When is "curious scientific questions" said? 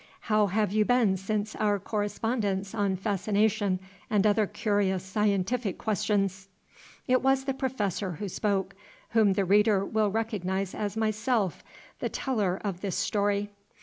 4.47-6.47